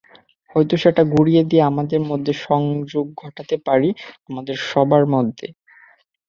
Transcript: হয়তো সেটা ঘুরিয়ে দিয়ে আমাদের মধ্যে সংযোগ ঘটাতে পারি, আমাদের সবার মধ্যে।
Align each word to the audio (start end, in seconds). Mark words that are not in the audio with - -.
হয়তো 0.55 0.75
সেটা 0.77 1.01
ঘুরিয়ে 1.13 1.43
দিয়ে 1.43 1.63
আমাদের 1.63 2.01
মধ্যে 2.09 2.33
সংযোগ 2.47 3.05
ঘটাতে 3.17 3.55
পারি, 3.67 3.89
আমাদের 4.29 4.55
সবার 4.69 5.03
মধ্যে। 5.07 5.47